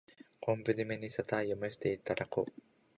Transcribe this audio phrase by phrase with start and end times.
[0.39, 2.61] 昆布じめにしたタイを蒸していただこう。